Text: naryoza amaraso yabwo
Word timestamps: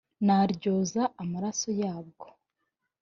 naryoza 0.25 1.01
amaraso 1.21 1.69
yabwo 1.81 2.27